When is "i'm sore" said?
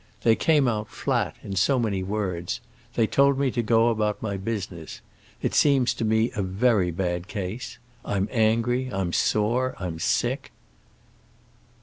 8.91-9.75